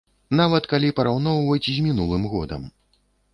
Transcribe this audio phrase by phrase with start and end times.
[0.39, 2.67] Нават калі параўноўваць з мінулым годам.